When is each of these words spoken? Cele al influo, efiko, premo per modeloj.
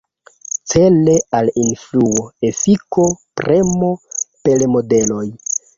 Cele 0.71 1.15
al 1.41 1.51
influo, 1.65 2.25
efiko, 2.51 3.07
premo 3.43 3.95
per 4.49 4.71
modeloj. 4.79 5.25